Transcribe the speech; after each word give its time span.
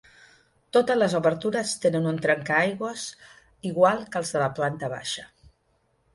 Totes 0.77 0.97
les 1.01 1.15
obertures 1.19 1.73
tenen 1.83 2.07
un 2.13 2.17
trencaaigües 2.23 3.05
igual 3.73 4.03
que 4.17 4.21
els 4.23 4.35
de 4.39 4.43
la 4.47 4.51
planta 4.59 4.93
baixa. 4.97 5.29